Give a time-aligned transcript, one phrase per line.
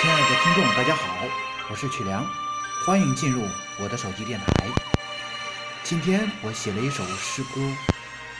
[0.00, 1.26] 亲爱的听众，大家好，
[1.70, 2.24] 我是曲良，
[2.86, 3.42] 欢迎进入
[3.78, 4.46] 我的手机电台。
[5.84, 7.60] 今天我写了一首诗歌，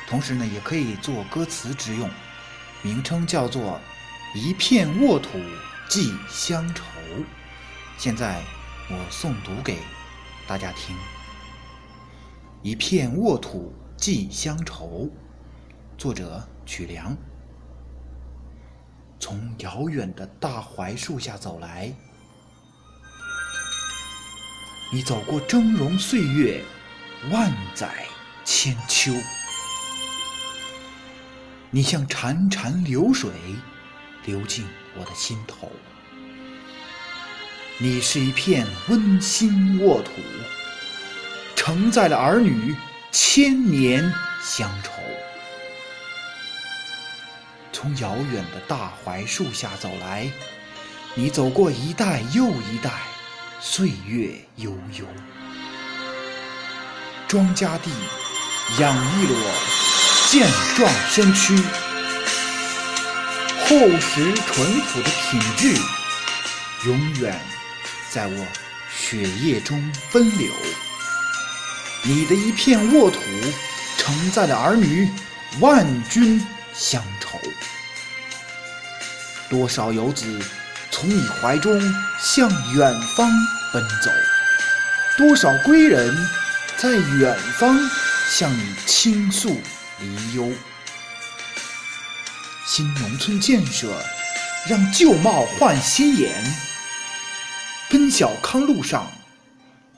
[0.08, 2.08] 同时呢也可以做歌词之用，
[2.80, 3.78] 名称叫做
[4.38, 5.38] 《一片沃土
[5.86, 6.82] 寄乡愁》。
[7.98, 8.42] 现在
[8.88, 9.80] 我诵读给
[10.46, 10.96] 大家听，
[12.62, 14.86] 《一片沃土寄乡愁》，
[15.98, 17.14] 作者曲良。
[19.20, 21.92] 从遥远的大槐树下走来，
[24.90, 26.64] 你走过峥嵘岁月，
[27.30, 28.06] 万载
[28.46, 29.12] 千秋。
[31.70, 33.30] 你像潺潺流水，
[34.24, 34.64] 流进
[34.98, 35.70] 我的心头。
[37.78, 40.10] 你是一片温馨沃土，
[41.54, 42.74] 承载了儿女
[43.12, 44.02] 千年
[44.42, 44.99] 乡愁。
[47.72, 50.30] 从遥远的大槐树下走来，
[51.14, 52.90] 你走过一代又一代，
[53.60, 55.04] 岁月悠悠。
[57.28, 57.90] 庄稼地
[58.80, 59.36] 养一裸
[60.28, 61.56] 健壮身躯，
[63.64, 65.80] 厚实淳朴的品质，
[66.86, 67.40] 永远
[68.10, 68.46] 在我
[68.92, 69.80] 血液中
[70.12, 70.52] 奔流。
[72.02, 73.20] 你的一片沃土，
[73.96, 75.08] 承载了儿女
[75.60, 76.44] 万军
[76.80, 77.38] 乡愁。
[79.50, 80.40] 多少游子
[80.90, 81.78] 从你怀中
[82.18, 83.30] 向远方
[83.70, 84.10] 奔走，
[85.18, 86.16] 多少归人，
[86.78, 87.78] 在远方
[88.30, 89.60] 向你倾诉
[89.98, 90.50] 离忧。
[92.66, 93.92] 新农村建设
[94.66, 96.32] 让旧貌换新颜，
[97.90, 99.06] 奔小康路上，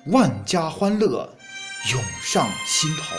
[0.06, 1.32] 万家欢乐
[1.92, 3.14] 涌上心头。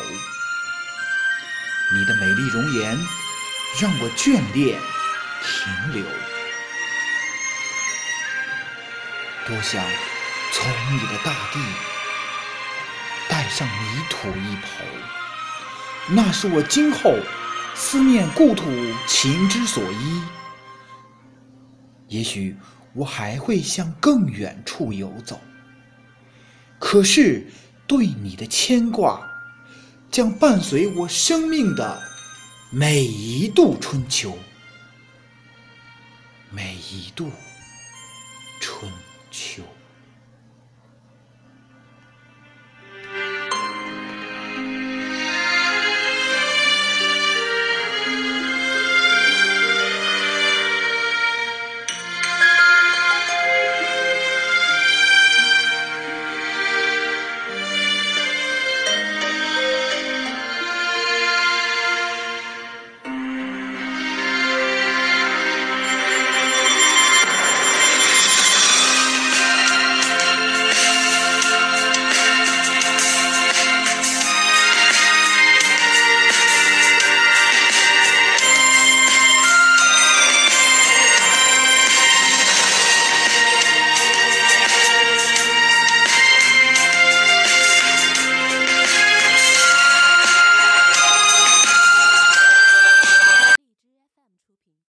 [1.94, 2.98] 你的美丽容颜
[3.82, 4.80] 让我眷恋。
[5.46, 6.06] 停留，
[9.46, 9.84] 多想
[10.54, 11.60] 从你的大地
[13.28, 17.14] 带上泥土一抔，那是我今后
[17.76, 18.64] 思念故土
[19.06, 20.22] 情之所依。
[22.08, 22.56] 也许
[22.94, 25.42] 我还会向更远处游走，
[26.80, 27.52] 可是
[27.86, 29.30] 对你的牵挂
[30.10, 32.02] 将伴随我生命的
[32.76, 34.36] 每一度春秋。
[36.50, 37.30] 每一度
[38.60, 38.92] 春
[39.30, 39.62] 秋。